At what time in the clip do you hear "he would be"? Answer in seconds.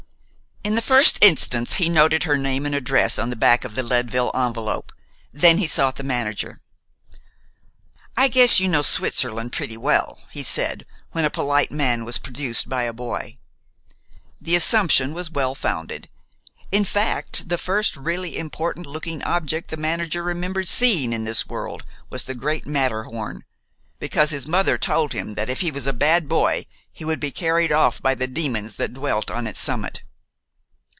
26.93-27.31